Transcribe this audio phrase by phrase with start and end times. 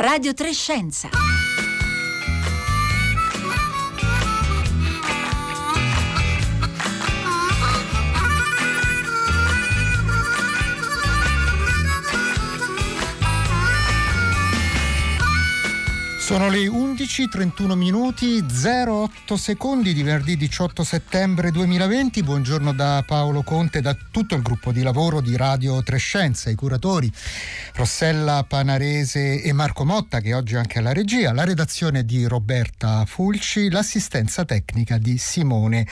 [0.00, 1.08] Radio Trescenza.
[16.28, 22.22] Sono le 11.31 minuti 08 secondi di venerdì 18 settembre 2020.
[22.22, 27.10] Buongiorno da Paolo Conte, da tutto il gruppo di lavoro di Radio Trescenza, i curatori
[27.78, 33.04] Rossella Panarese e Marco Motta che oggi è anche alla regia, la redazione di Roberta
[33.06, 35.86] Fulci, l'assistenza tecnica di Simone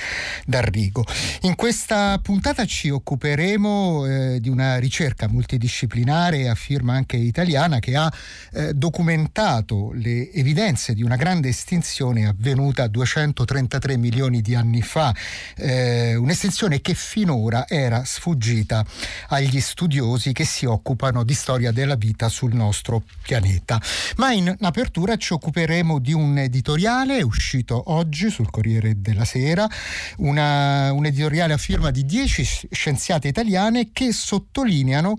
[0.47, 1.05] D'Arrigo.
[1.43, 7.95] In questa puntata ci occuperemo eh, di una ricerca multidisciplinare a firma anche italiana che
[7.95, 8.13] ha
[8.53, 15.15] eh, documentato le evidenze di una grande estinzione avvenuta 233 milioni di anni fa,
[15.55, 18.85] eh, un'estinzione che finora era sfuggita
[19.29, 23.79] agli studiosi che si occupano di storia della vita sul nostro pianeta.
[24.17, 29.69] Ma in apertura ci occuperemo di un editoriale uscito oggi sul Corriere della Sera,
[30.17, 35.19] una, un editoriale a firma di 10 scienziate italiane che sottolineano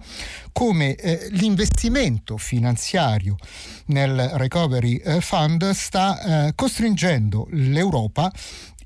[0.52, 3.36] come eh, l'investimento finanziario
[3.88, 8.32] nel Recovery eh, Fund sta eh, costringendo l'Europa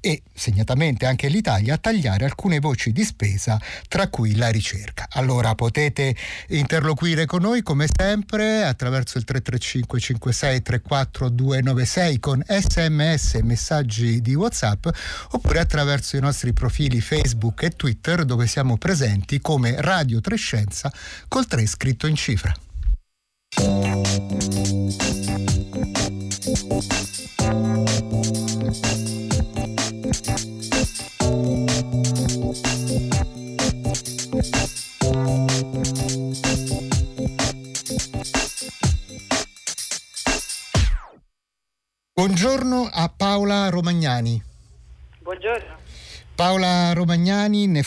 [0.01, 5.07] e segnatamente anche l'Italia a tagliare alcune voci di spesa, tra cui la ricerca.
[5.11, 6.15] Allora potete
[6.49, 14.21] interloquire con noi come sempre attraverso il 335 56 34 296 con sms e messaggi
[14.21, 14.87] di WhatsApp
[15.29, 20.91] oppure attraverso i nostri profili Facebook e Twitter dove siamo presenti come Radio Trescenza
[21.27, 22.53] col 3 scritto in cifra.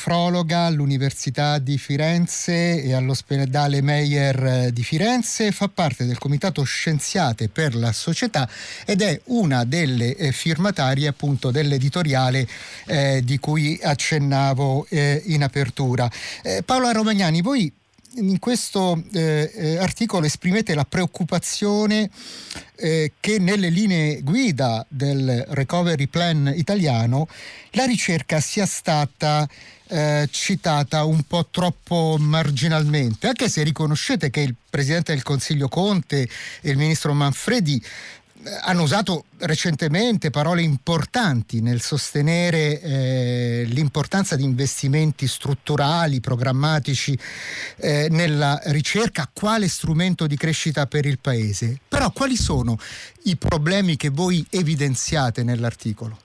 [0.05, 7.75] Nefrologa all'Università di Firenze e all'ospedale Meyer di Firenze, fa parte del Comitato Scienziate per
[7.75, 8.47] la Società
[8.85, 12.47] ed è una delle eh, firmatarie appunto dell'editoriale
[12.85, 16.11] eh, di cui accennavo eh, in apertura.
[16.43, 17.73] Eh, Paola Romagnani, voi
[18.17, 22.11] in questo eh, eh, articolo esprimete la preoccupazione
[22.77, 27.27] eh, che nelle linee guida del recovery plan italiano
[27.71, 29.49] la ricerca sia stata
[29.95, 36.29] eh, citata un po' troppo marginalmente, anche se riconoscete che il Presidente del Consiglio Conte
[36.61, 37.81] e il Ministro Manfredi
[38.63, 47.17] hanno usato recentemente parole importanti nel sostenere eh, l'importanza di investimenti strutturali, programmatici
[47.77, 51.79] eh, nella ricerca, quale strumento di crescita per il Paese.
[51.89, 52.77] Però quali sono
[53.25, 56.19] i problemi che voi evidenziate nell'articolo?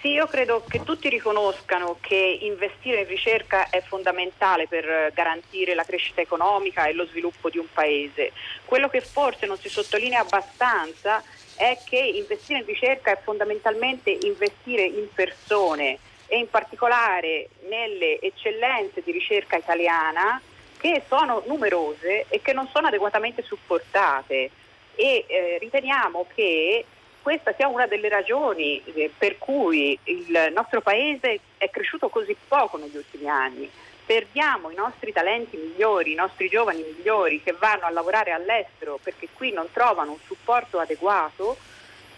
[0.00, 5.82] Sì, io credo che tutti riconoscano che investire in ricerca è fondamentale per garantire la
[5.82, 8.30] crescita economica e lo sviluppo di un paese.
[8.64, 11.20] Quello che forse non si sottolinea abbastanza
[11.56, 15.98] è che investire in ricerca è fondamentalmente investire in persone
[16.28, 20.40] e in particolare nelle eccellenze di ricerca italiana
[20.78, 24.50] che sono numerose e che non sono adeguatamente supportate
[24.94, 26.84] e eh, riteniamo che
[27.28, 32.78] questa sia una delle ragioni eh, per cui il nostro Paese è cresciuto così poco
[32.78, 33.70] negli ultimi anni.
[34.06, 39.28] Perdiamo i nostri talenti migliori, i nostri giovani migliori che vanno a lavorare all'estero perché
[39.30, 41.58] qui non trovano un supporto adeguato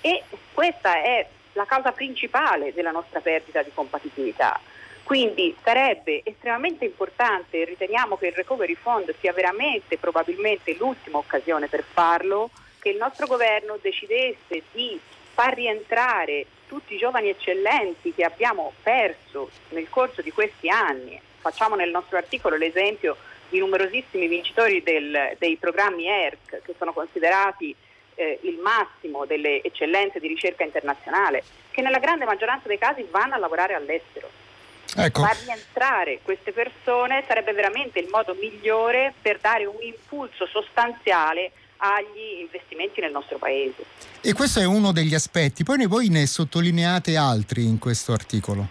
[0.00, 0.22] e
[0.54, 4.60] questa è la causa principale della nostra perdita di compatibilità.
[5.02, 11.82] Quindi sarebbe estremamente importante, riteniamo che il Recovery Fund sia veramente probabilmente l'ultima occasione per
[11.82, 12.50] farlo,
[12.80, 14.98] che il nostro governo decidesse di
[15.34, 21.20] far rientrare tutti i giovani eccellenti che abbiamo perso nel corso di questi anni.
[21.38, 23.16] Facciamo nel nostro articolo l'esempio
[23.48, 27.74] di numerosissimi vincitori del, dei programmi ERC che sono considerati
[28.14, 33.34] eh, il massimo delle eccellenze di ricerca internazionale, che nella grande maggioranza dei casi vanno
[33.34, 34.28] a lavorare all'estero.
[34.96, 35.22] Ecco.
[35.22, 42.40] Far rientrare queste persone sarebbe veramente il modo migliore per dare un impulso sostanziale agli
[42.40, 43.84] investimenti nel nostro paese.
[44.20, 48.68] E questo è uno degli aspetti, poi voi ne sottolineate altri in questo articolo.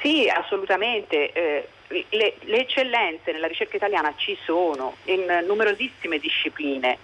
[0.00, 1.32] Sì, assolutamente.
[1.32, 1.68] Eh,
[2.10, 6.96] le, le, eccellenze nella ricerca italiana ci sono in numerosissime discipline,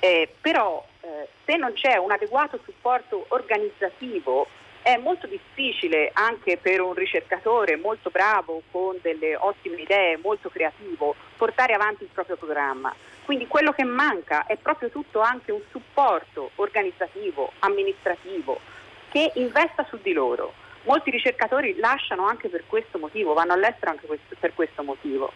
[0.00, 4.48] eh, però eh, se non c'è un adeguato supporto organizzativo
[4.82, 11.14] è molto difficile anche per un ricercatore molto bravo, con delle ottime idee, molto creativo,
[11.36, 12.92] portare avanti il proprio programma
[13.24, 18.60] Quindi quello che manca è proprio tutto anche un supporto organizzativo, amministrativo,
[19.10, 20.54] che investa su di loro.
[20.84, 24.06] Molti ricercatori lasciano anche per questo motivo, vanno all'estero anche
[24.38, 25.32] per questo motivo.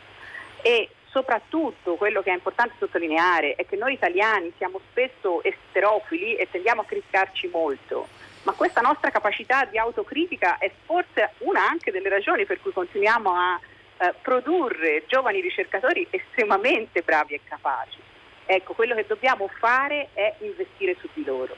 [0.63, 6.49] E soprattutto quello che è importante sottolineare è che noi italiani siamo spesso esterofili e
[6.51, 8.09] tendiamo a criticarci molto,
[8.43, 13.31] ma questa nostra capacità di autocritica è forse una anche delle ragioni per cui continuiamo
[13.31, 13.59] a
[13.99, 17.99] eh, produrre giovani ricercatori estremamente bravi e capaci.
[18.47, 21.57] Ecco, quello che dobbiamo fare è investire su di loro.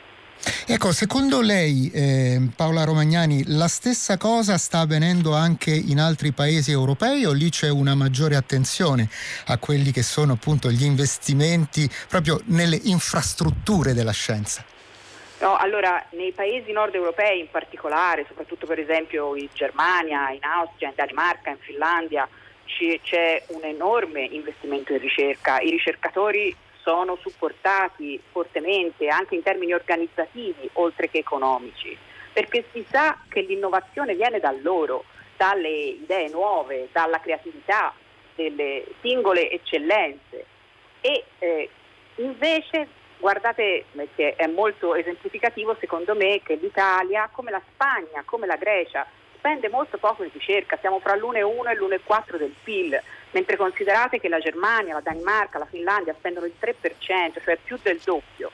[0.67, 6.71] Ecco, secondo lei, eh, Paola Romagnani, la stessa cosa sta avvenendo anche in altri paesi
[6.71, 9.09] europei o lì c'è una maggiore attenzione
[9.47, 14.65] a quelli che sono appunto gli investimenti proprio nelle infrastrutture della scienza?
[15.41, 20.89] No, allora nei paesi nord europei in particolare, soprattutto per esempio in Germania, in Austria,
[20.89, 22.29] in Danimarca, in Finlandia,
[23.03, 25.61] c'è un enorme investimento in ricerca.
[25.61, 31.97] I ricercatori sono supportati fortemente anche in termini organizzativi oltre che economici,
[32.33, 35.05] perché si sa che l'innovazione viene da loro,
[35.37, 37.95] dalle idee nuove, dalla creatività
[38.35, 40.47] delle singole eccellenze
[41.01, 41.69] e eh,
[42.17, 42.89] invece
[43.19, 49.05] Guardate che è molto esemplificativo secondo me che l'Italia, come la Spagna, come la Grecia,
[49.37, 53.01] spende molto poco in ricerca, siamo fra l'1,1 e l'1,4 del PIL,
[53.33, 58.01] mentre considerate che la Germania, la Danimarca, la Finlandia spendono il 3%, cioè più del
[58.05, 58.51] doppio.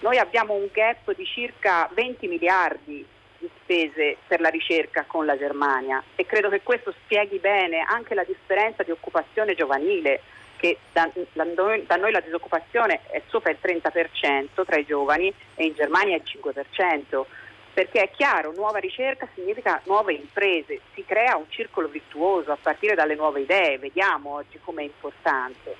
[0.00, 3.04] Noi abbiamo un gap di circa 20 miliardi
[3.38, 8.14] di spese per la ricerca con la Germania e credo che questo spieghi bene anche
[8.14, 10.22] la differenza di occupazione giovanile
[10.60, 15.32] che da, da, noi, da, noi, la disoccupazione è sopra il 30% tra i giovani
[15.54, 17.24] e in Germania è il 5%,
[17.72, 22.94] perché è chiaro, nuova ricerca significa nuove imprese, si crea un circolo virtuoso a partire
[22.94, 25.76] dalle nuove idee, vediamo oggi come è importante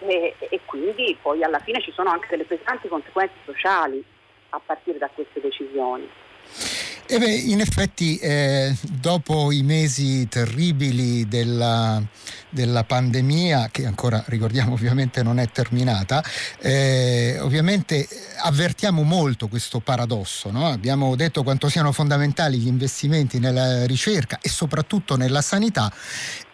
[0.00, 4.04] e, e quindi poi alla fine ci sono anche delle pesanti conseguenze sociali
[4.50, 6.10] a partire da queste decisioni.
[7.08, 12.02] E beh, in effetti, eh, dopo i mesi terribili della,
[12.50, 16.24] della, pandemia, che ancora ricordiamo ovviamente non è terminata,
[16.58, 18.08] eh, ovviamente
[18.42, 20.50] avvertiamo molto questo paradosso.
[20.50, 20.66] No?
[20.66, 25.92] Abbiamo detto quanto siano fondamentali gli investimenti nella ricerca e soprattutto nella sanità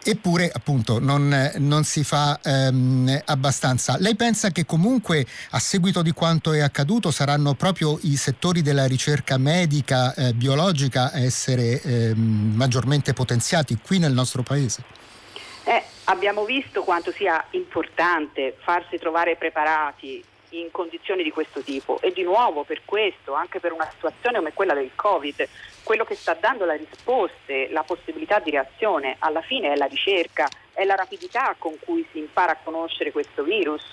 [0.03, 3.97] eppure appunto non, non si fa ehm, abbastanza.
[3.99, 8.85] Lei pensa che comunque a seguito di quanto è accaduto saranno proprio i settori della
[8.85, 14.83] ricerca medica, eh, biologica a essere ehm, maggiormente potenziati qui nel nostro paese?
[15.65, 20.23] Eh, abbiamo visto quanto sia importante farsi trovare preparati
[20.59, 24.53] in condizioni di questo tipo e di nuovo per questo, anche per una situazione come
[24.53, 25.47] quella del Covid,
[25.83, 30.47] quello che sta dando le risposte, la possibilità di reazione, alla fine è la ricerca,
[30.73, 33.91] è la rapidità con cui si impara a conoscere questo virus,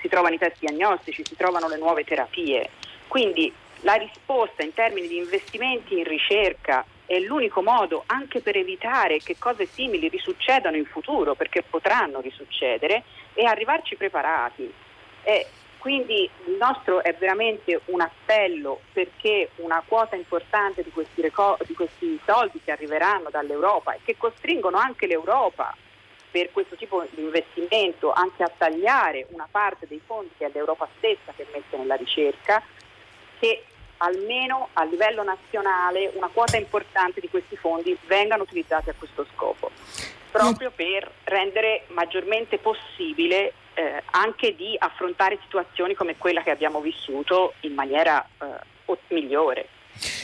[0.00, 2.70] si trovano i test diagnostici, si trovano le nuove terapie.
[3.06, 9.18] Quindi la risposta in termini di investimenti in ricerca è l'unico modo anche per evitare
[9.18, 13.02] che cose simili risuccedano in futuro, perché potranno risuccedere,
[13.34, 14.72] e arrivarci preparati.
[15.22, 15.46] E
[15.80, 21.72] quindi il nostro è veramente un appello perché una quota importante di questi, reco- di
[21.72, 25.74] questi soldi che arriveranno dall'Europa e che costringono anche l'Europa
[26.30, 30.86] per questo tipo di investimento anche a tagliare una parte dei fondi che è l'Europa
[30.98, 32.62] stessa che mette nella ricerca,
[33.38, 33.64] che
[33.96, 39.70] almeno a livello nazionale una quota importante di questi fondi vengano utilizzati a questo scopo,
[40.30, 47.54] proprio per rendere maggiormente possibile eh, anche di affrontare situazioni come quella che abbiamo vissuto
[47.60, 49.68] in maniera eh, migliore.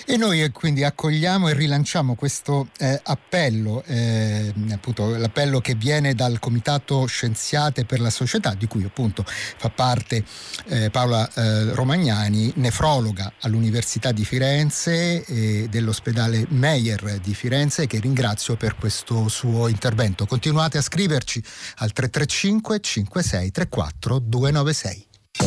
[0.06, 6.14] E noi eh, quindi accogliamo e rilanciamo questo eh, appello, eh, appunto l'appello che viene
[6.14, 10.24] dal Comitato Scienziate per la Società, di cui appunto fa parte
[10.66, 18.56] eh, Paola eh, Romagnani, nefrologa all'Università di Firenze e dell'ospedale Meyer di Firenze, che ringrazio
[18.56, 20.26] per questo suo intervento.
[20.26, 21.42] Continuate a scriverci
[21.76, 25.06] al 335 56 34 296.
[25.40, 25.46] E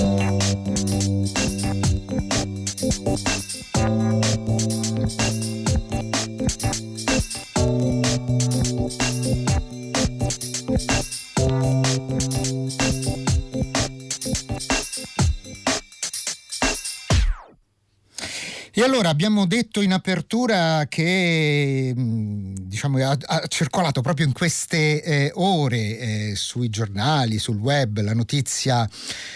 [18.89, 25.31] allora abbiamo detto in apertura che mm, diciamo, ha, ha circolato proprio in queste eh,
[25.35, 28.89] ore eh, sui giornali, sul web, la notizia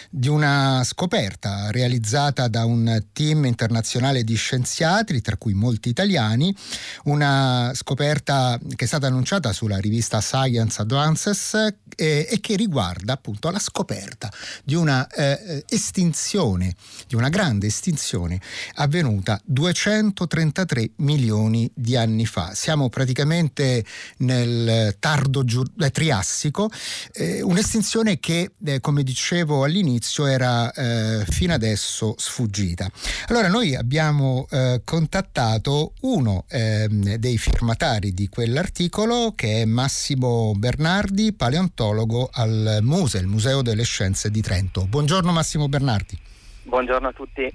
[0.10, 6.56] di una scoperta realizzata da un team internazionale di scienziati, tra cui molti italiani,
[7.04, 11.54] una scoperta che è stata annunciata sulla rivista Science Advances
[11.96, 14.32] eh, e che riguarda appunto la scoperta
[14.64, 16.76] di una eh, estinzione,
[17.08, 18.42] di una grande estinzione
[18.76, 22.54] avvenuta 233 milioni di anni fa.
[22.54, 23.84] Siamo praticamente
[24.18, 25.44] nel tardo
[25.80, 26.70] eh, Triassico,
[27.14, 32.90] eh, un'estinzione che, eh, come dicevo all'inizio, era eh, fino adesso sfuggita.
[33.28, 41.34] Allora noi abbiamo eh, contattato uno ehm, dei firmatari di quell'articolo che è Massimo Bernardi,
[41.34, 44.86] paleontologo al MUSE, il Museo delle Scienze di Trento.
[44.86, 46.18] Buongiorno Massimo Bernardi.
[46.64, 47.52] Buongiorno a tutti.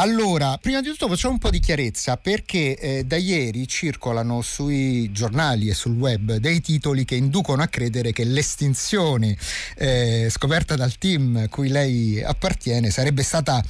[0.00, 5.10] Allora, prima di tutto facciamo un po' di chiarezza perché eh, da ieri circolano sui
[5.10, 9.36] giornali e sul web dei titoli che inducono a credere che l'estinzione
[9.76, 13.60] eh, scoperta dal team cui lei appartiene sarebbe stata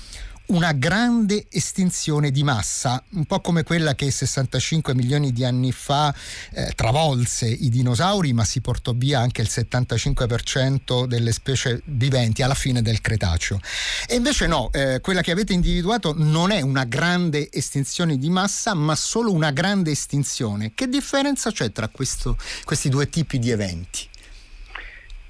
[0.48, 6.14] una grande estinzione di massa, un po' come quella che 65 milioni di anni fa
[6.52, 12.54] eh, travolse i dinosauri, ma si portò via anche il 75% delle specie viventi alla
[12.54, 13.60] fine del Cretaceo.
[14.06, 18.74] E invece no, eh, quella che avete individuato non è una grande estinzione di massa,
[18.74, 20.72] ma solo una grande estinzione.
[20.74, 24.08] Che differenza c'è tra questo, questi due tipi di eventi?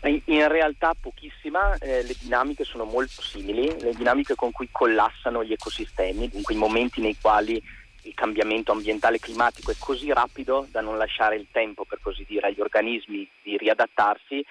[0.00, 5.52] In realtà pochissima, eh, le dinamiche sono molto simili, le dinamiche con cui collassano gli
[5.52, 7.60] ecosistemi, dunque i momenti nei quali
[8.02, 12.46] il cambiamento ambientale climatico è così rapido da non lasciare il tempo, per così dire,
[12.46, 14.44] agli organismi di riadattarsi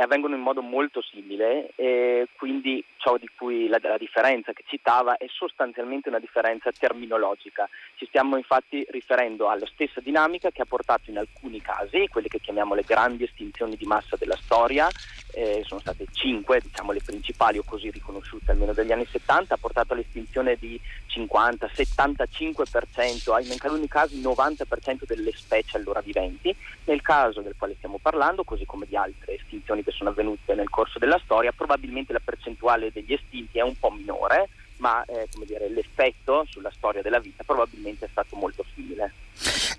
[0.00, 5.16] avvengono in modo molto simile e quindi ciò di cui la, la, differenza che citava
[5.16, 7.68] è sostanzialmente una differenza terminologica.
[7.96, 12.40] Ci stiamo infatti riferendo alla stessa dinamica che ha portato in alcuni casi, quelle che
[12.40, 14.88] chiamiamo le grandi estinzioni di massa della storia,
[15.34, 19.58] eh, sono state cinque, diciamo le principali o così riconosciute almeno dagli anni 70, ha
[19.58, 26.54] portato all'estinzione di 50, 75%, in alcuni casi 90% delle specie allora viventi.
[26.84, 30.70] Nel caso del quale stiamo parlando, così come di altre estinzioni che sono avvenute nel
[30.70, 34.48] corso della storia, probabilmente la percentuale degli estinti è un po' minore,
[34.78, 38.73] ma eh, dire, l'effetto sulla storia della vita probabilmente è stato molto simile.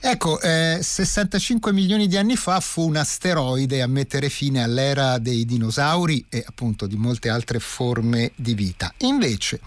[0.02, 5.46] Ecco, eh, 65 milioni di anni fa fu un asteroide a mettere fine all'era dei
[5.46, 8.94] dinosauri e appunto di molte altre forme di vita.
[9.00, 9.60] Invece,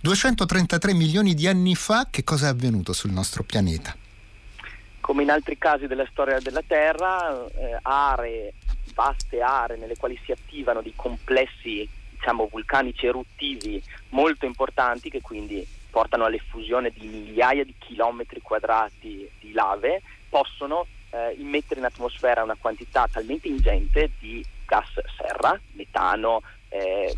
[0.00, 3.94] 233 milioni di anni fa, che cosa è avvenuto sul nostro pianeta?
[5.00, 8.54] Come in altri casi della storia della Terra, eh, aree
[8.96, 15.64] vaste aree nelle quali si attivano dei complessi diciamo, vulcanici eruttivi molto importanti che quindi
[15.96, 22.56] portano all'effusione di migliaia di chilometri quadrati di lave, possono eh, immettere in atmosfera una
[22.60, 27.16] quantità talmente ingente di gas serra, metano, eh,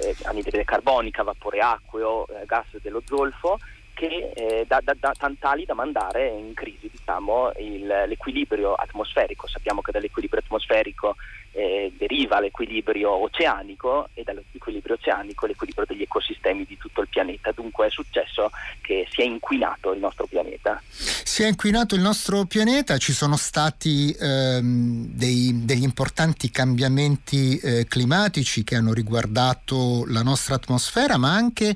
[0.00, 3.58] eh anidride carbonica, vapore acqueo, eh, gas dello zolfo,
[3.94, 9.48] che eh, da, da, da, tali da mandare in crisi diciamo, il, l'equilibrio atmosferico.
[9.48, 11.16] Sappiamo che dall'equilibrio atmosferico
[11.52, 17.52] eh, deriva l'equilibrio oceanico e dall'equilibrio oceanico l'equilibrio degli ecosistemi di tutto il pianeta.
[17.52, 20.80] Dunque è successo che si è inquinato il nostro pianeta.
[20.88, 27.86] Si è inquinato il nostro pianeta, ci sono stati ehm, dei, degli importanti cambiamenti eh,
[27.86, 31.74] climatici che hanno riguardato la nostra atmosfera, ma anche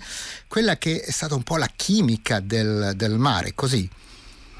[0.48, 3.88] quella che è stata un po' la chimica del, del mare, così?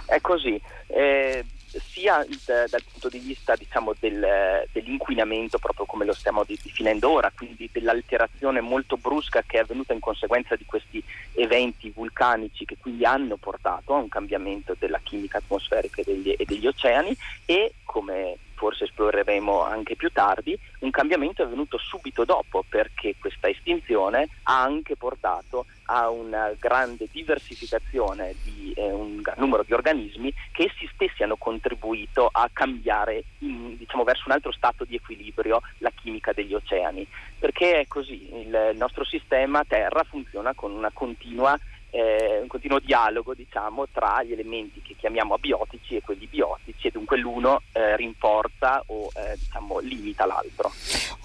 [0.07, 0.61] È così.
[0.87, 1.45] Eh,
[1.81, 7.33] sia da, dal punto di vista diciamo, del, dell'inquinamento, proprio come lo stiamo definendo ora,
[7.35, 11.03] quindi dell'alterazione molto brusca che è avvenuta in conseguenza di questi
[11.33, 16.45] eventi vulcanici che quindi hanno portato a un cambiamento della chimica atmosferica e degli, e
[16.45, 22.65] degli oceani e come forse esploreremo anche più tardi, un cambiamento è avvenuto subito dopo
[22.69, 29.73] perché questa estinzione ha anche portato a una grande diversificazione di eh, un numero di
[29.73, 34.95] organismi che essi stessi hanno contribuito a cambiare in, diciamo, verso un altro stato di
[34.95, 37.07] equilibrio la chimica degli oceani.
[37.39, 41.59] Perché è così, il, nostro sistema Terra funziona con una continua
[41.95, 46.91] eh, un continuo dialogo diciamo, tra gli elementi che chiamiamo abiotici e quelli biotici e
[46.91, 50.73] dunque l'uno eh, rinforza o eh, diciamo, limita l'altro.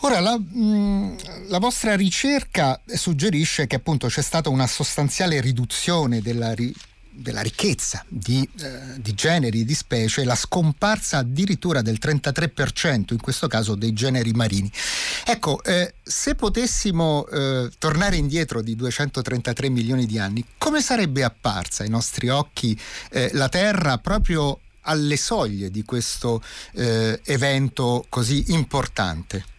[0.02, 6.22] Ora la, mh, mm, la, vostra ricerca suggerisce che appunto c'è stata una sostanziale riduzione
[6.22, 6.72] della, ri,
[7.20, 13.48] della ricchezza di, eh, di, generi, di specie, la scomparsa addirittura del 33% in questo
[13.48, 14.72] caso dei generi marini.
[15.26, 21.84] Ecco, eh, se potessimo eh, tornare indietro di 233 milioni di anni, come sarebbe apparsa
[21.84, 22.80] ai nostri occhi
[23.12, 26.42] eh, la Terra proprio alle soglie di questo
[26.74, 29.58] eh, evento così importante?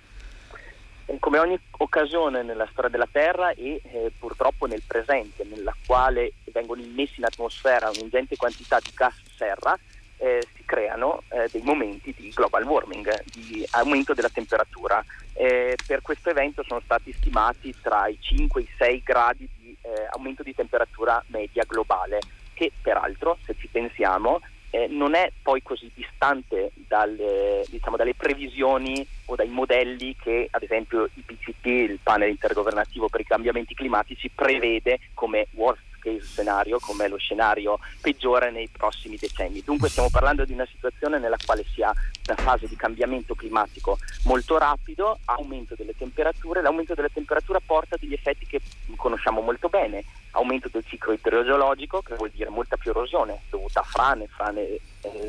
[1.18, 6.80] Come ogni occasione nella storia della Terra e eh, purtroppo nel presente, nella quale vengono
[6.80, 9.76] immessi in atmosfera un'ingente quantità di gas serra,
[10.18, 15.02] eh, si creano eh, dei momenti di global warming, di aumento della temperatura.
[15.32, 19.76] Eh, per questo evento sono stati stimati tra i 5 e i 6 gradi di
[19.80, 22.18] eh, aumento di temperatura media globale,
[22.52, 24.40] che peraltro, se ci pensiamo,
[24.70, 30.62] eh, non è poi così distante dalle, diciamo, dalle, previsioni o dai modelli che ad
[30.62, 37.06] esempio IPCC, il panel intergovernativo per i cambiamenti climatici, prevede come worst case scenario, come
[37.06, 39.62] lo scenario peggiore nei prossimi decenni.
[39.62, 41.92] Dunque stiamo parlando di una situazione nella quale si ha
[42.26, 48.14] una fase di cambiamento climatico molto rapido, aumento delle temperature, l'aumento delle temperature porta degli
[48.14, 48.60] effetti che
[48.96, 53.84] conosciamo molto bene, aumento del ciclo idrogeologico che vuol dire molta più erosione dovuta a
[53.84, 54.80] frane, frane eh,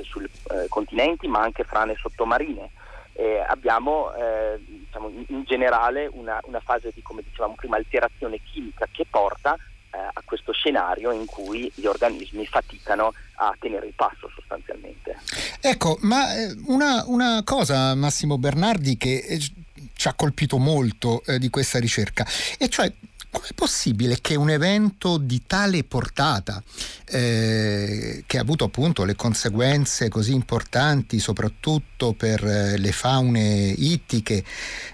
[0.03, 2.72] sui eh, continenti ma anche frane sottomarine.
[3.13, 4.10] Eh, abbiamo
[4.58, 9.58] diciamo, in, in, generale una, una, fase di, come dicevamo prima, alterazione chimica che porta
[9.93, 15.17] eh, a questo scenario in cui gli organismi faticano a tenere il passo sostanzialmente.
[15.60, 19.39] Ecco, ma eh, una, una cosa Massimo Bernardi che eh,
[19.93, 22.25] ci ha colpito molto eh, di questa ricerca,
[22.58, 22.91] e cioè
[23.32, 26.62] Com'è possibile che un evento di tale portata,
[27.06, 34.44] eh, che ha avuto appunto le conseguenze così importanti, soprattutto per eh, le faune ittiche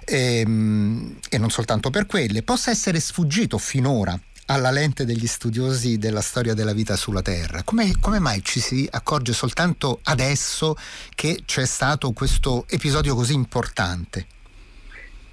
[0.06, 6.22] ehm, e non soltanto per quelle, possa essere sfuggito finora alla lente degli studiosi della
[6.22, 7.64] storia della vita sulla Terra.
[7.64, 10.78] Come, come mai ci si accorge soltanto adesso
[11.16, 14.28] che c'è stato questo episodio così importante?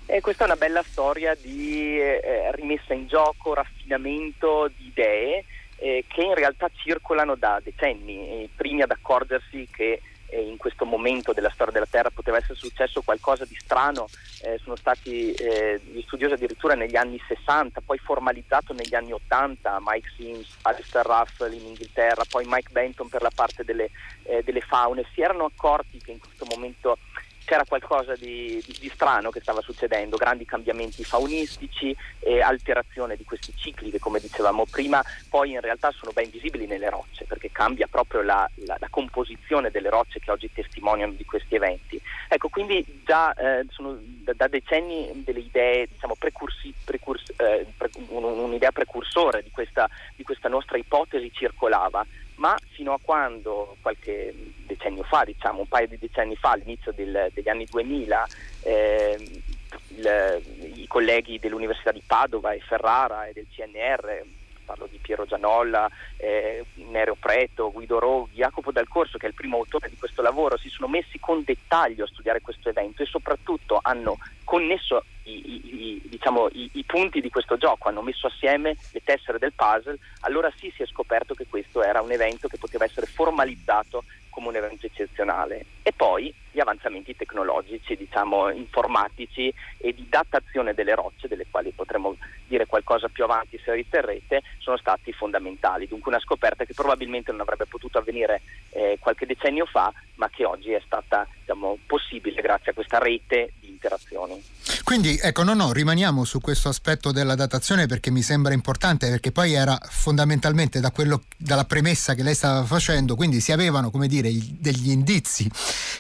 [0.07, 5.45] Eh, questa è una bella storia di eh, rimessa in gioco, raffinamento di idee
[5.77, 10.85] eh, che in realtà circolano da decenni, i primi ad accorgersi che eh, in questo
[10.85, 14.07] momento della storia della Terra poteva essere successo qualcosa di strano,
[14.43, 19.79] eh, sono stati eh, gli studiosi addirittura negli anni 60, poi formalizzato negli anni 80,
[19.81, 23.91] Mike Sims, Alistair Russell in Inghilterra, poi Mike Benton per la parte delle,
[24.25, 26.99] eh, delle faune, si erano accorti che in questo momento
[27.45, 33.25] c'era qualcosa di, di, di, strano che stava succedendo, grandi cambiamenti faunistici e alterazione di
[33.25, 37.51] questi cicli che come dicevamo prima poi in realtà sono ben visibili nelle rocce perché
[37.53, 42.01] cambia proprio la, la, la composizione delle rocce che oggi testimoniano di questi eventi.
[42.29, 47.91] Ecco, quindi già eh, sono da, da, decenni delle idee, diciamo, precursi, precurs, eh, pre,
[48.09, 52.05] un, un'idea precursore di questa, di questa nostra ipotesi circolava.
[52.37, 54.35] Ma fino a quando qualche
[54.67, 58.27] decennio fa, diciamo un paio di decenni fa, all'inizio del, degli anni 2000,
[58.63, 59.41] eh,
[59.89, 60.43] il,
[60.75, 64.25] i colleghi dell'Università di Padova e Ferrara e del CNR,
[64.65, 69.35] parlo di Piero Gianolla, eh, Nereo Preto, Guido Roghi, Jacopo Dal Corso, che è il
[69.35, 73.07] primo autore di questo lavoro, si sono messi con dettaglio a studiare questo evento e
[73.07, 78.77] soprattutto hanno connesso i, i, diciamo, i, i, punti di questo gioco, hanno messo assieme
[78.93, 82.59] le tessere del puzzle, allora sì si è scoperto che questo era un evento che
[82.59, 85.65] poteva essere formalizzato come un evento eccezionale.
[85.83, 92.17] E poi gli avanzamenti tecnologici, diciamo, informatici e di datazione delle rocce, delle quali potremmo
[92.47, 95.87] dire qualcosa più avanti se riterrete, sono stati fondamentali.
[95.87, 100.45] Dunque una scoperta che probabilmente non avrebbe potuto avvenire eh, qualche decennio fa, ma che
[100.45, 104.74] oggi è stata diciamo, possibile grazie a questa rete di interazioni.
[104.85, 109.33] Quindi ecco, no, no, rimaniamo su questo aspetto della datazione perché mi sembra importante, perché
[109.33, 114.09] poi era fondamentalmente da quello, dalla premessa che lei stava facendo, quindi si avevano, come
[114.09, 115.51] dire, degli indizi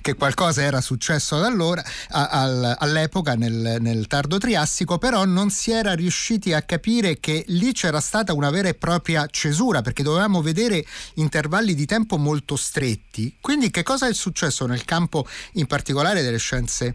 [0.03, 5.49] che qualcosa era successo ad allora, a, a, all'epoca nel, nel tardo triassico, però non
[5.49, 10.03] si era riusciti a capire che lì c'era stata una vera e propria cesura, perché
[10.03, 13.35] dovevamo vedere intervalli di tempo molto stretti.
[13.40, 16.94] Quindi che cosa è successo nel campo in particolare delle scienze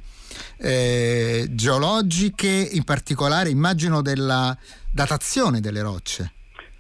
[0.58, 4.58] eh, geologiche, in particolare immagino della
[4.92, 6.34] datazione delle rocce.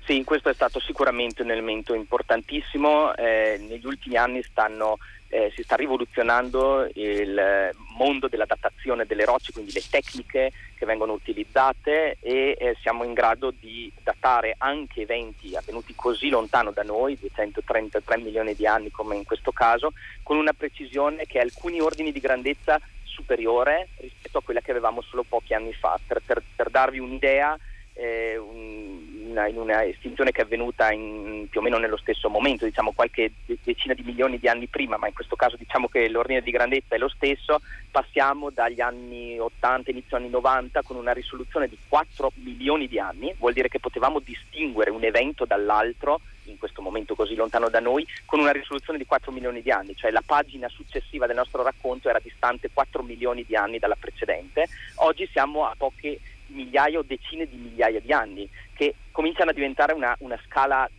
[0.05, 3.15] Sì, questo è stato sicuramente un elemento importantissimo.
[3.15, 9.51] Eh, negli ultimi anni stanno, eh, si sta rivoluzionando il mondo della datazione delle rocce,
[9.51, 15.55] quindi le tecniche che vengono utilizzate e eh, siamo in grado di datare anche eventi
[15.55, 19.91] avvenuti così lontano da noi, 233 milioni di anni come in questo caso,
[20.23, 22.79] con una precisione che alcuni ordini di grandezza
[23.19, 25.99] superiore rispetto a quella che avevamo solo pochi anni fa.
[26.05, 27.58] Per, per, per darvi un'idea,
[27.93, 32.29] eh, un, una, in una estinzione che è avvenuta in, più o meno nello stesso
[32.29, 33.32] momento, diciamo qualche
[33.63, 36.95] decina di milioni di anni prima, ma in questo caso diciamo che l'ordine di grandezza
[36.95, 42.32] è lo stesso, passiamo dagli anni 80, inizio anni 90 con una risoluzione di 4
[42.36, 47.35] milioni di anni, vuol dire che potevamo distinguere un evento dall'altro in questo momento così
[47.35, 51.27] lontano da noi, con una risoluzione di 4 milioni di anni, cioè la pagina successiva
[51.27, 54.67] del nostro racconto era distante 4 milioni di anni dalla precedente.
[54.95, 59.93] Oggi siamo a poche migliaia o decine di migliaia di anni, che cominciano a diventare
[59.93, 60.89] una, una scala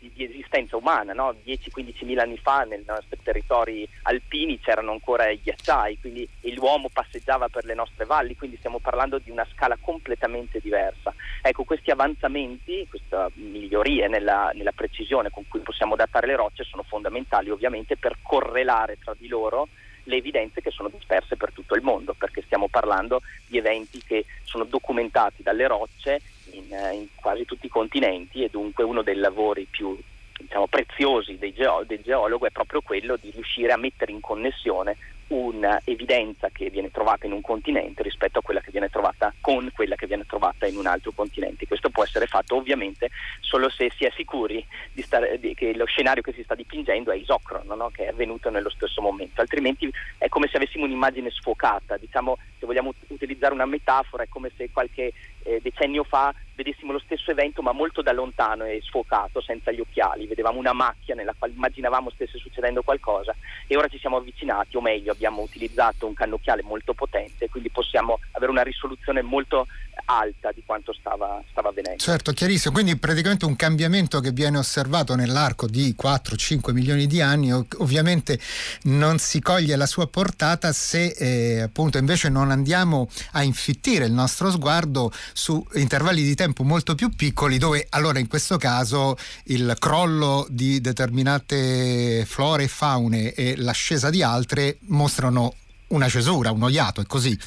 [0.00, 1.12] di, di, esistenza umana.
[1.12, 1.36] No?
[1.44, 7.48] 10-15 mila anni fa nei nostri territori alpini c'erano ancora i ghiacciai, quindi l'uomo passeggiava
[7.48, 11.14] per le nostre valli, quindi stiamo parlando di una scala completamente diversa.
[11.42, 16.82] Ecco, questi avanzamenti, queste migliorie nella, nella precisione con cui possiamo datare le rocce sono
[16.82, 19.68] fondamentali ovviamente per correlare tra di loro
[20.10, 24.26] le evidenze che sono disperse per tutto il mondo, perché stiamo parlando di eventi che
[24.42, 26.20] sono documentati dalle rocce
[26.50, 29.96] in, eh, in quasi tutti i continenti e dunque uno dei lavori più
[30.38, 34.96] diciamo, preziosi geo- del geologo è proprio quello di riuscire a mettere in connessione
[35.30, 39.94] un'evidenza che viene trovata in un continente rispetto a quella che viene trovata con quella
[39.94, 41.66] che viene trovata in un altro continente.
[41.66, 45.84] Questo può essere fatto ovviamente solo se si è sicuri di stare, di, che lo
[45.84, 47.90] scenario che si sta dipingendo è isocrono, no?
[47.90, 52.66] che è avvenuto nello stesso momento, altrimenti è come se avessimo un'immagine sfocata, diciamo se
[52.66, 55.12] vogliamo utilizzare una metafora è come se qualche
[55.42, 59.80] eh, decennio fa vedessimo lo stesso evento ma molto da lontano e sfocato, senza gli
[59.80, 63.34] occhiali, vedevamo una macchia nella quale immaginavamo stesse succedendo qualcosa
[63.72, 68.18] e ora ci siamo avvicinati, o meglio abbiamo utilizzato un cannocchiale molto potente, quindi possiamo
[68.32, 69.68] avere una risoluzione molto
[70.10, 72.02] alta di quanto stava, stava avvenendo.
[72.02, 77.52] Certo, chiarissimo, quindi praticamente un cambiamento che viene osservato nell'arco di 4-5 milioni di anni,
[77.52, 78.38] ovviamente
[78.84, 84.12] non si coglie la sua portata se eh, appunto invece non andiamo a infittire il
[84.12, 89.76] nostro sguardo su intervalli di tempo molto più piccoli dove allora in questo caso il
[89.78, 95.54] crollo di determinate flore e faune e l'ascesa di altre mostrano
[95.88, 97.38] una cesura, un oiato, è così.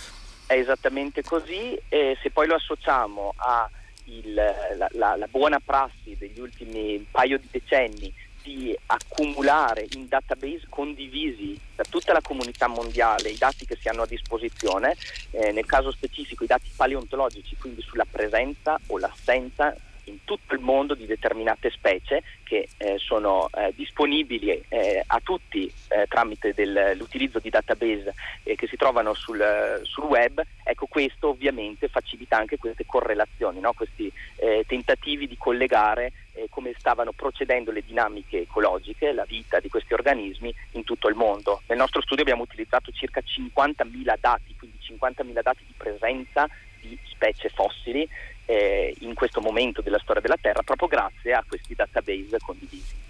[0.45, 7.47] È esattamente così e se poi lo associamo alla buona prassi degli ultimi paio di
[7.49, 13.87] decenni di accumulare in database condivisi da tutta la comunità mondiale i dati che si
[13.87, 14.95] hanno a disposizione,
[15.31, 19.73] eh, nel caso specifico i dati paleontologici, quindi sulla presenza o l'assenza
[20.05, 25.71] in tutto il mondo di determinate specie che eh, sono eh, disponibili eh, a tutti
[25.89, 28.13] eh, tramite del, l'utilizzo di database
[28.43, 33.73] eh, che si trovano sul, sul, web, ecco questo ovviamente facilita anche queste correlazioni, no?
[33.73, 36.11] questi eh, tentativi di collegare
[36.49, 41.61] come stavano procedendo le dinamiche ecologiche, la vita di questi organismi in tutto il mondo.
[41.67, 47.49] Nel nostro studio abbiamo utilizzato circa 50.000 dati, quindi 50.000 dati di presenza di specie
[47.49, 48.07] fossili
[48.45, 53.01] eh, in questo momento della storia della Terra proprio grazie a questi database condivisi.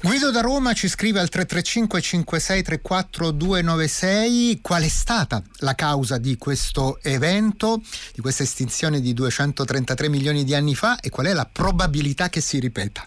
[0.00, 6.36] Guido da Roma ci scrive al 335 5634 296 qual è stata la causa di
[6.36, 7.80] questo evento,
[8.12, 12.40] di questa estinzione di 233 milioni di anni fa e qual è la probabilità che
[12.40, 13.06] si ripeta?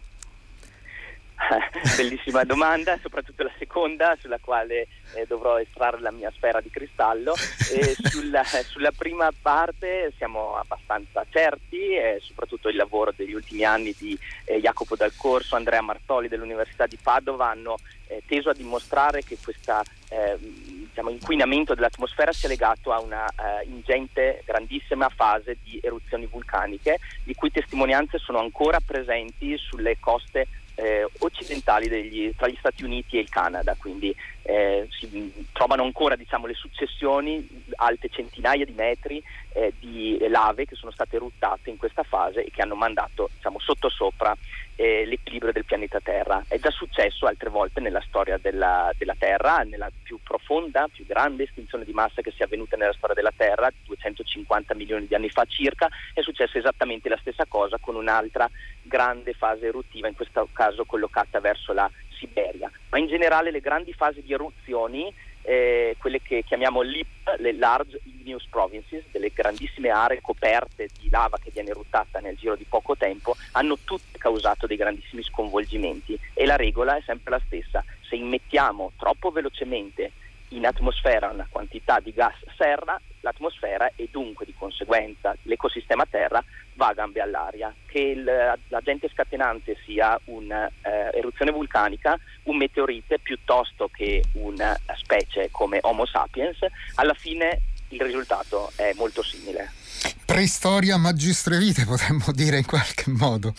[1.95, 7.33] Bellissima domanda, soprattutto la seconda sulla quale eh, dovrò estrarre la mia sfera di cristallo.
[7.71, 13.93] E sulla, sulla prima parte siamo abbastanza certi, eh, soprattutto il lavoro degli ultimi anni
[13.97, 17.77] di eh, Jacopo Dal Corso, Andrea Martoli dell'Università di Padova hanno
[18.07, 23.67] eh, teso a dimostrare che questo ehm, diciamo, inquinamento dell'atmosfera sia legato a una uh,
[23.67, 31.07] ingente, grandissima fase di eruzioni vulcaniche, di cui testimonianze sono ancora presenti sulle coste eh,
[31.19, 34.15] occidentali degli, tra gli Stati Uniti e il Canada, quindi
[34.47, 39.21] eh, si trovano ancora diciamo, le successioni alte centinaia di metri
[39.53, 43.59] eh, di lave che sono state eruttate in questa fase e che hanno mandato diciamo,
[43.59, 44.37] sottosopra
[44.75, 46.43] eh, l'equilibrio del pianeta Terra.
[46.47, 51.43] È già successo altre volte nella storia della, della, Terra, nella più profonda, più grande
[51.43, 55.45] estinzione di massa che sia avvenuta nella storia della Terra, 250 milioni di anni fa
[55.45, 58.47] circa, è successa esattamente la stessa cosa con un'altra
[58.83, 61.89] grande fase eruttiva, in questo caso collocata verso la
[62.25, 62.71] Siberia.
[62.89, 65.13] Ma in generale le grandi fasi di eruzioni
[65.45, 71.37] eh, quelle che chiamiamo LIP, le Large Igneous Provinces, delle grandissime aree coperte di lava
[71.37, 76.45] che viene eruttata nel giro di poco tempo, hanno tutte causato dei grandissimi sconvolgimenti e
[76.45, 77.83] la regola è sempre la stessa.
[78.01, 80.11] Se immettiamo troppo velocemente
[80.55, 86.87] in atmosfera una quantità di gas serra, l'atmosfera e dunque di conseguenza l'ecosistema Terra va
[86.87, 87.73] a gambe all'aria.
[87.85, 95.79] Che il, l'agente scatenante sia un'eruzione uh, vulcanica, un meteorite piuttosto che una specie come
[95.81, 96.59] Homo sapiens,
[96.95, 99.84] alla fine il risultato è molto simile.
[100.25, 103.53] Preistoria magistre vite, potremmo dire in qualche modo.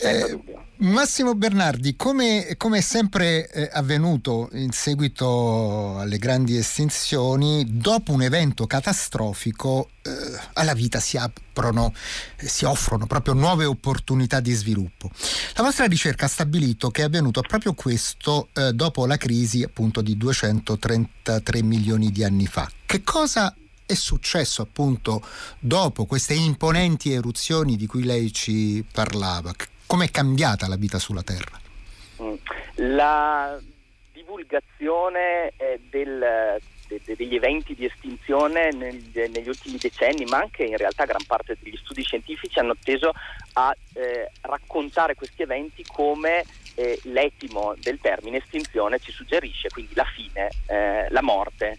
[0.00, 0.38] Eh,
[0.80, 8.22] Massimo Bernardi, come, come è sempre eh, avvenuto in seguito alle grandi estinzioni, dopo un
[8.22, 10.10] evento catastrofico eh,
[10.52, 11.92] alla vita si aprono,
[12.36, 15.10] si offrono proprio nuove opportunità di sviluppo.
[15.54, 20.00] La vostra ricerca ha stabilito che è avvenuto proprio questo eh, dopo la crisi appunto
[20.00, 22.70] di 233 milioni di anni fa.
[22.86, 23.52] Che cosa
[23.88, 25.22] è successo appunto
[25.58, 29.50] dopo queste imponenti eruzioni di cui lei ci parlava?
[29.86, 31.58] Com'è cambiata la vita sulla Terra?
[32.22, 32.34] Mm.
[32.94, 33.58] La
[34.12, 40.64] divulgazione eh, del, de, de, degli eventi di estinzione negli, negli, ultimi decenni, ma anche
[40.64, 43.12] in realtà gran parte degli studi scientifici hanno teso
[43.54, 50.04] a eh, raccontare questi eventi come eh, l'etimo del termine estinzione ci suggerisce, quindi la
[50.04, 51.78] fine, eh, la morte.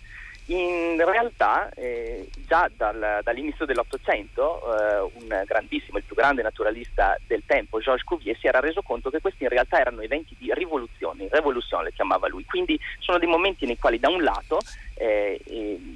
[0.50, 7.44] In realtà eh, già dal, dall'inizio dell'Ottocento eh, un grandissimo, il più grande naturalista del
[7.46, 11.28] tempo, Georges Cuvier, si era reso conto che questi in realtà erano eventi di rivoluzione,
[11.30, 14.58] rivoluzione le chiamava lui, quindi sono dei momenti nei quali da un lato
[14.96, 15.40] eh,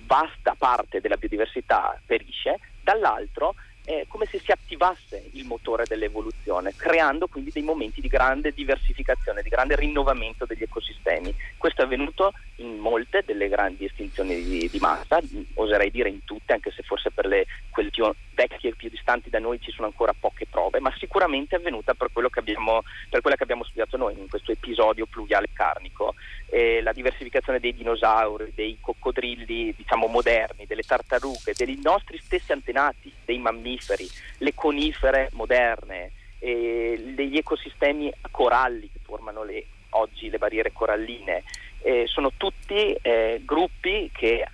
[0.06, 7.28] vasta parte della biodiversità perisce, dall'altro è come se si attivasse il motore dell'evoluzione, creando
[7.28, 11.34] quindi dei momenti di grande diversificazione, di grande rinnovamento degli ecosistemi.
[11.58, 15.20] Questo è avvenuto in molte delle grandi estinzioni di, di massa,
[15.56, 17.46] oserei dire in tutte, anche se forse per le,
[17.92, 21.60] più vecchie e più distanti da noi ci sono ancora poche prove, ma sicuramente è
[21.60, 26.16] avvenuta per, abbiamo, per quella che abbiamo studiato noi in questo episodio pluviale carnico.
[26.50, 33.12] Eh, la diversificazione dei dinosauri, dei coccodrilli diciamo moderni, delle tartarughe, dei nostri stessi antenati,
[33.26, 33.40] dei
[33.74, 34.10] mammiferi,
[34.40, 41.44] le conifere moderne, eh, degli ecosistemi coralli che formano le, oggi le barriere coralline,
[41.82, 44.46] eh, sono tutti eh, gruppi che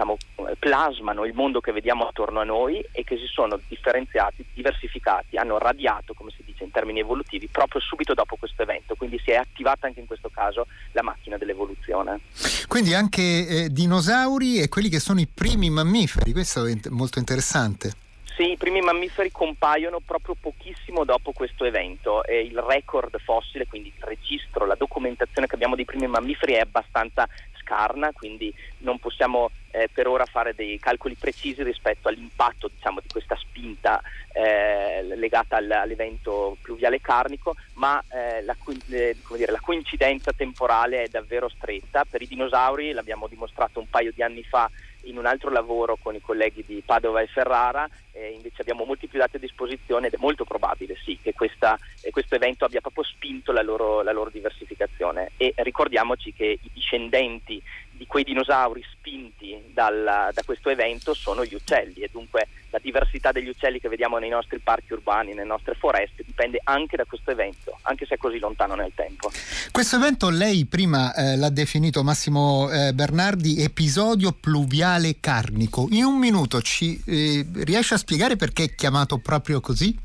[0.00, 0.16] diciamo,
[0.58, 5.58] plasmano il mondo che vediamo attorno a noi e che si sono differenziati, diversificati, hanno
[5.58, 8.94] radiato, come si dice in termini evolutivi, proprio subito dopo questo evento.
[8.94, 12.20] Quindi si è attivata anche in questo caso la macchina dell'evoluzione.
[12.66, 18.08] Quindi anche eh, dinosauri e quelli che sono i primi mammiferi, questo è molto interessante.
[18.40, 23.92] Sì, i primi mammiferi compaiono proprio pochissimo dopo questo evento e il record fossile, quindi
[23.94, 27.28] il registro, la documentazione che abbiamo dei primi mammiferi è abbastanza
[27.60, 33.08] scarna, quindi non possiamo eh, per ora fare dei calcoli precisi rispetto all'impatto diciamo, di
[33.12, 34.00] questa spinta
[34.32, 38.56] eh, legata al, all'evento pluviale carnico, ma eh, la,
[38.88, 42.06] eh, dire, la, coincidenza temporale è davvero stretta.
[42.08, 44.70] Per i dinosauri l'abbiamo dimostrato un paio di anni fa
[45.02, 49.06] in un altro lavoro con i colleghi di Padova e Ferrara, eh, invece abbiamo molti
[49.06, 52.80] più dati a disposizione ed è molto probabile sì, che questa, eh, questo evento abbia
[52.80, 55.32] proprio spinto la loro, la loro diversificazione.
[55.36, 61.54] E ricordiamoci che i discendenti di quei dinosauri spinti dal, da questo evento sono gli
[61.54, 65.74] uccelli e dunque la diversità degli uccelli che vediamo nei nostri parchi urbani, nelle nostre
[65.74, 69.30] foreste, dipende anche da questo evento, anche se è così lontano nel tempo.
[69.70, 75.88] Questo evento lei prima eh, l'ha definito Massimo eh, Bernardi episodio pluviale carnico.
[75.90, 79.96] In un minuto ci eh, riesce a spiegare perché è chiamato proprio così?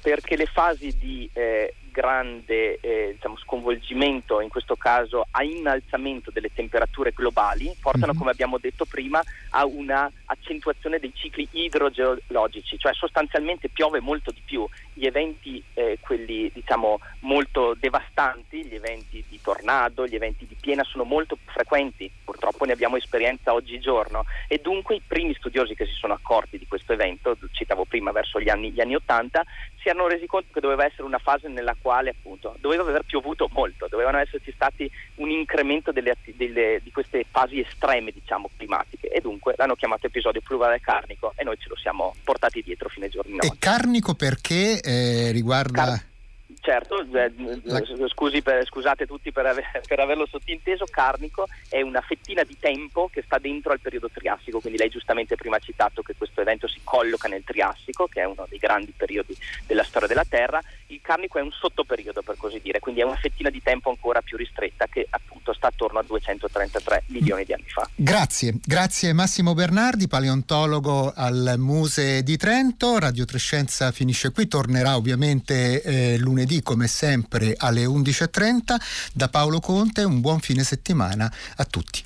[0.00, 6.52] Perché le fasi di eh, grande eh, diciamo, sconvolgimento, in questo caso a innalzamento delle
[6.52, 8.18] temperature globali, portano, mm-hmm.
[8.18, 14.42] come abbiamo detto prima, a una accentuazione dei cicli idrogeologici, cioè sostanzialmente piove molto di
[14.44, 14.68] più.
[14.92, 20.84] Gli eventi, eh, quelli diciamo molto devastanti, gli eventi di tornado, gli eventi di piena
[20.84, 25.94] sono molto frequenti, purtroppo ne abbiamo esperienza oggigiorno e dunque i primi studiosi che si
[25.94, 29.44] sono accorti di questo evento, citavo prima verso gli anni, gli anni 80,
[29.80, 33.48] si erano resi conto che doveva essere una fase nella quale appunto doveva aver piovuto
[33.52, 39.20] molto, dovevano esserci stati un incremento delle, delle, di queste fasi estreme diciamo climatiche e
[39.20, 43.10] dunque l'hanno chiamato episodio plurale carnico e noi ce lo siamo portati dietro fino ai
[43.10, 43.56] giorni nostri.
[43.56, 45.84] E carnico perché eh, riguarda...
[45.84, 46.14] Car-
[46.66, 52.42] Certo, eh, scusi per, scusate tutti per, aver, per, averlo sottinteso, Carnico è una fettina
[52.42, 56.16] di tempo che sta dentro al periodo triassico, quindi lei giustamente prima ha citato che
[56.18, 60.24] questo evento si colloca nel triassico, che è uno dei grandi periodi della storia della
[60.28, 63.88] Terra, il Carnico è un sottoperiodo per così dire, quindi è una fettina di tempo
[63.90, 67.88] ancora più ristretta che appunto sta attorno a 233 milioni di anni fa.
[67.94, 75.80] Grazie, grazie Massimo Bernardi, paleontologo al Muse di Trento, Radio Trescenza finisce qui, tornerà ovviamente
[75.82, 76.18] eh,
[76.56, 78.76] lunedì come sempre alle 11.30.
[79.12, 82.02] Da Paolo Conte un buon fine settimana a tutti.